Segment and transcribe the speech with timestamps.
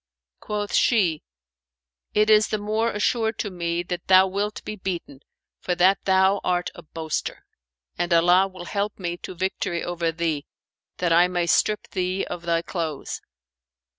[0.39, 1.21] Quoth she,
[2.15, 5.19] "It is the more assured to me that thou wilt be beaten,
[5.59, 7.45] for that thou art a boaster;
[7.99, 10.47] and Allah will help me to victory over thee,
[10.97, 13.21] that I may strip thee of thy clothes.